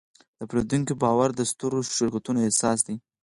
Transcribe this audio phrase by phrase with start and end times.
[0.39, 2.95] د پیرودونکي باور د سترو شرکتونو اساس دی.